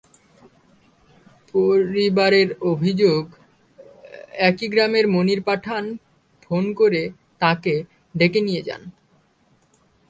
[1.53, 3.23] পরিবারের অভিযোগ,
[4.49, 5.83] একই গ্রামের মনির পাঠান
[6.43, 7.01] ফোন করে
[7.41, 7.75] তাঁকে
[8.15, 8.81] ডেকে নিয়ে যান।